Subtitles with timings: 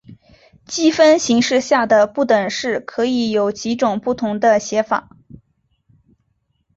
[0.65, 5.11] 积分形式下的不等式可以有几种不同的写法。